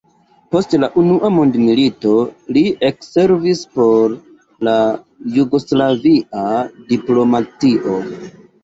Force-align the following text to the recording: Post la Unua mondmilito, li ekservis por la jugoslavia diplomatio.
Post 0.53 0.71
la 0.83 0.87
Unua 1.01 1.29
mondmilito, 1.35 2.13
li 2.57 2.65
ekservis 2.89 3.63
por 3.77 4.17
la 4.71 4.75
jugoslavia 5.39 6.53
diplomatio. 6.95 8.03